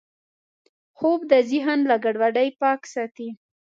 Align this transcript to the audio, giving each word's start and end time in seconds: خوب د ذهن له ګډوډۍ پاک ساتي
خوب 0.97 1.19
د 1.31 1.33
ذهن 1.49 1.79
له 1.89 1.95
ګډوډۍ 2.03 2.49
پاک 2.61 2.81
ساتي 2.93 3.29